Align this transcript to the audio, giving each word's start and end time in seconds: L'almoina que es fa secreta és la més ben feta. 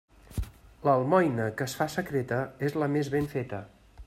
L'almoina 0.87 1.47
que 1.59 1.67
es 1.67 1.77
fa 1.81 1.89
secreta 1.99 2.43
és 2.71 2.79
la 2.85 2.93
més 2.97 3.17
ben 3.19 3.33
feta. 3.37 3.63